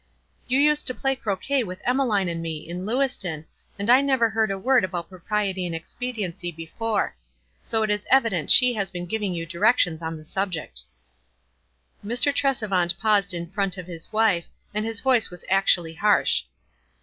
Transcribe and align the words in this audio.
You 0.47 0.57
used 0.57 0.87
to 0.87 0.95
play 0.95 1.15
croquet 1.15 1.63
with 1.63 1.83
Einmc 1.83 2.07
line 2.07 2.27
and 2.27 2.41
me, 2.41 2.67
in 2.67 2.87
Lewiston, 2.87 3.45
and 3.77 3.87
I 3.87 4.01
never 4.01 4.31
heard 4.31 4.49
a 4.49 4.57
word 4.57 4.83
about 4.83 5.09
propriety 5.09 5.63
and 5.67 5.75
expediency 5.75 6.51
before; 6.51 7.15
so 7.61 7.83
it 7.83 7.91
is 7.91 8.07
evident 8.09 8.49
she 8.49 8.73
has 8.73 8.89
been 8.89 9.05
giving 9.05 9.33
3*ou 9.33 9.45
direc 9.45 9.77
tions 9.77 10.01
on 10.01 10.17
the 10.17 10.25
subject." 10.25 10.85
Mr. 12.03 12.33
Tresevant 12.33 12.97
paused 12.97 13.31
in 13.31 13.47
front 13.51 13.77
of 13.77 13.85
his 13.85 14.11
wife, 14.11 14.45
and 14.73 14.85
his 14.85 15.01
voice 15.01 15.29
was 15.29 15.45
actually 15.51 15.93
harsh. 15.93 16.45